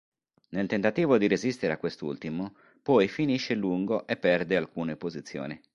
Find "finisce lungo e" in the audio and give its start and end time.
3.07-4.17